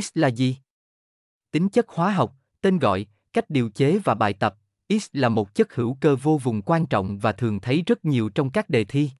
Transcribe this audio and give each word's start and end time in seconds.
X 0.00 0.10
là 0.14 0.28
gì? 0.28 0.56
Tính 1.50 1.68
chất 1.68 1.88
hóa 1.88 2.12
học, 2.12 2.36
tên 2.60 2.78
gọi, 2.78 3.06
cách 3.32 3.50
điều 3.50 3.68
chế 3.68 3.98
và 3.98 4.14
bài 4.14 4.32
tập. 4.32 4.56
X 5.00 5.06
là 5.12 5.28
một 5.28 5.54
chất 5.54 5.74
hữu 5.74 5.96
cơ 6.00 6.16
vô 6.16 6.38
vùng 6.42 6.62
quan 6.62 6.86
trọng 6.86 7.18
và 7.18 7.32
thường 7.32 7.60
thấy 7.60 7.82
rất 7.86 8.04
nhiều 8.04 8.28
trong 8.28 8.50
các 8.50 8.70
đề 8.70 8.84
thi. 8.84 9.10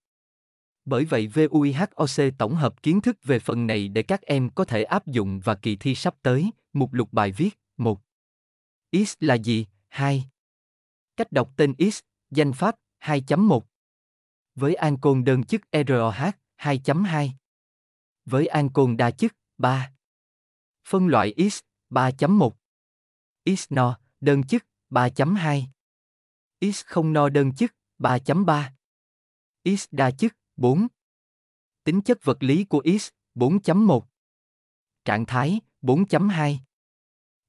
Bởi 0.85 1.05
vậy 1.05 1.27
VUIHOC 1.27 2.39
tổng 2.39 2.55
hợp 2.55 2.83
kiến 2.83 3.01
thức 3.01 3.17
về 3.23 3.39
phần 3.39 3.67
này 3.67 3.89
để 3.89 4.03
các 4.03 4.23
em 4.23 4.51
có 4.51 4.65
thể 4.65 4.85
áp 4.85 5.07
dụng 5.07 5.41
và 5.45 5.55
kỳ 5.55 5.77
thi 5.77 5.95
sắp 5.95 6.15
tới. 6.23 6.51
Mục 6.73 6.93
lục 6.93 7.09
bài 7.13 7.33
viết 7.33 7.59
1. 7.77 8.01
X 8.93 9.15
là 9.21 9.35
gì? 9.35 9.67
2. 9.89 10.25
Cách 11.17 11.33
đọc 11.33 11.53
tên 11.57 11.75
X, 11.93 12.01
danh 12.31 12.53
pháp 12.53 12.77
2.1. 13.01 13.61
Với 14.55 14.75
ancol 14.75 15.23
đơn 15.23 15.45
chức 15.45 15.63
ROH 15.73 16.31
2.2. 16.59 17.29
Với 18.25 18.47
ancol 18.47 18.95
đa 18.95 19.11
chức 19.11 19.37
3. 19.59 19.93
Phân 20.89 21.07
loại 21.07 21.35
X 21.51 21.61
3.1. 21.91 22.51
X 23.57 23.67
no, 23.71 23.99
đơn 24.21 24.43
chức 24.43 24.67
3.2. 24.91 25.67
X 26.73 26.85
không 26.85 27.13
no 27.13 27.29
đơn 27.29 27.55
chức 27.55 27.75
3.3. 27.99 28.71
X 29.77 29.85
đa 29.91 30.11
chức 30.11 30.33
4. 30.57 30.87
Tính 31.85 32.01
chất 32.01 32.19
vật 32.25 32.43
lý 32.43 32.65
của 32.65 32.83
X 33.01 33.09
4.1. 33.35 34.03
Trạng 35.05 35.27
thái 35.27 35.61
4.2. 35.83 36.57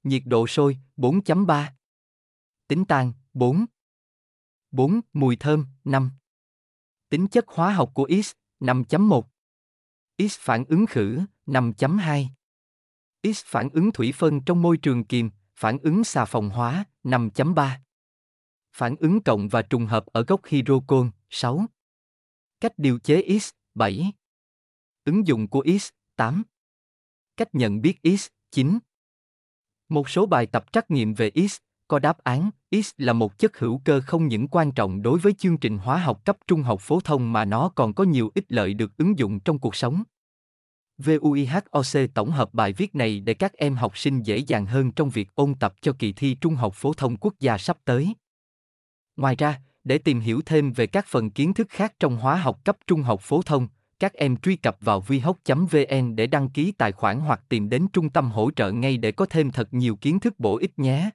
Nhiệt 0.04 0.23
độ 0.26 0.48
sôi 0.48 0.77
4.3. 0.98 1.71
Tính 2.68 2.85
tan 2.85 3.13
4. 3.34 3.65
4. 4.71 5.02
Mùi 5.13 5.35
thơm 5.35 5.65
5. 5.84 6.12
Tính 7.09 7.27
chất 7.27 7.45
hóa 7.48 7.73
học 7.73 7.91
của 7.93 8.09
X 8.23 8.31
5.1. 8.59 9.23
X 10.29 10.40
phản 10.40 10.65
ứng 10.65 10.85
khử 10.85 11.20
5.2. 11.45 12.27
X 13.23 13.41
phản 13.45 13.70
ứng 13.70 13.91
thủy 13.91 14.12
phân 14.12 14.41
trong 14.41 14.62
môi 14.62 14.77
trường 14.77 15.04
kiềm, 15.04 15.30
phản 15.55 15.77
ứng 15.77 16.04
xà 16.04 16.26
phòng 16.26 16.50
hóa 16.50 16.86
5.3. 17.04 17.70
Phản 18.74 18.96
ứng 18.96 19.24
cộng 19.24 19.48
và 19.48 19.62
trùng 19.62 19.85
hợp 19.85 20.05
ở 20.05 20.24
gốc 20.24 20.41
hydrocon 20.46 21.12
6. 21.30 21.65
Cách 22.60 22.74
điều 22.77 22.99
chế 22.99 23.40
X 23.40 23.49
7. 23.76 24.13
Ứng 25.05 25.27
dụng 25.27 25.48
của 25.48 25.63
X 25.82 25.90
8. 26.15 26.43
Cách 27.38 27.48
nhận 27.54 27.82
biết 27.82 27.99
X 28.20 28.27
9. 28.52 28.80
Một 29.90 30.10
số 30.10 30.26
bài 30.26 30.46
tập 30.46 30.65
trắc 30.71 30.91
nghiệm 30.91 31.13
về 31.13 31.32
X 31.49 31.58
có 31.87 31.99
đáp 31.99 32.18
án 32.24 32.49
X 32.71 32.91
là 32.98 33.13
một 33.13 33.40
chất 33.40 33.58
hữu 33.58 33.82
cơ 33.85 34.02
không 34.02 34.27
những 34.27 34.48
quan 34.48 34.71
trọng 34.71 35.02
đối 35.02 35.20
với 35.20 35.34
chương 35.34 35.58
trình 35.58 35.77
hóa 35.77 35.98
học 35.98 36.26
cấp 36.26 36.37
trung 36.48 36.63
học 36.63 36.82
phổ 36.82 36.99
thông 36.99 37.34
mà 37.34 37.46
nó 37.46 37.71
còn 37.76 37.93
có 37.93 38.04
nhiều 38.04 38.32
ích 38.35 38.46
lợi 38.48 38.74
được 38.74 38.98
ứng 38.98 39.20
dụng 39.20 39.40
trong 39.40 39.60
cuộc 39.60 39.76
sống. 39.76 40.04
VUIHOC 40.98 42.13
tổng 42.13 42.32
hợp 42.32 42.54
bài 42.54 42.74
viết 42.74 42.96
này 42.96 43.20
để 43.20 43.34
các 43.34 43.54
em 43.54 43.76
học 43.76 43.98
sinh 43.98 44.22
dễ 44.22 44.38
dàng 44.38 44.66
hơn 44.66 44.91
trong 44.91 45.10
việc 45.10 45.36
ôn 45.36 45.55
tập 45.55 45.74
cho 45.82 45.94
kỳ 45.99 46.13
thi 46.13 46.38
Trung 46.41 46.55
học 46.55 46.74
phổ 46.76 46.94
thông 46.94 47.18
quốc 47.18 47.34
gia 47.40 47.58
sắp 47.58 47.77
tới. 47.86 48.13
Ngoài 49.16 49.36
ra, 49.36 49.62
để 49.84 49.98
tìm 49.98 50.20
hiểu 50.20 50.41
thêm 50.46 50.71
về 50.74 50.88
các 50.88 51.05
phần 51.08 51.30
kiến 51.30 51.54
thức 51.54 51.68
khác 51.70 51.94
trong 51.99 52.18
hóa 52.18 52.36
học 52.36 52.66
cấp 52.66 52.77
trung 52.88 53.02
học 53.02 53.21
phổ 53.21 53.41
thông, 53.41 53.68
các 53.99 54.14
em 54.14 54.38
truy 54.38 54.55
cập 54.55 54.77
vào 54.82 55.02
vihoc.vn 55.02 56.16
để 56.16 56.27
đăng 56.27 56.49
ký 56.49 56.71
tài 56.71 56.91
khoản 56.91 57.20
hoặc 57.20 57.41
tìm 57.49 57.70
đến 57.70 57.88
trung 57.94 58.10
tâm 58.10 58.32
hỗ 58.32 58.52
trợ 58.52 58.71
ngay 58.71 58.98
để 58.98 59.12
có 59.12 59.26
thêm 59.26 59.52
thật 59.52 59.74
nhiều 59.74 59.96
kiến 59.96 60.20
thức 60.20 60.40
bổ 60.40 60.58
ích 60.58 60.80
nhé. 60.80 61.10